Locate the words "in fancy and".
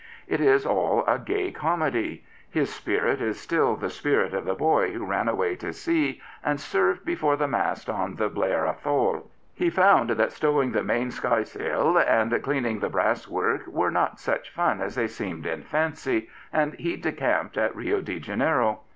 15.45-16.73